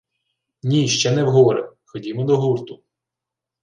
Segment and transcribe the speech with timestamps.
[0.63, 1.69] —Ні, ще не в гори.
[1.85, 2.83] Ходімо до гурту.